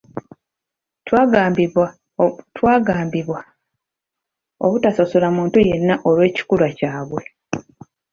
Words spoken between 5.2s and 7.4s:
muntu yenna olw'ekikula kyabwe.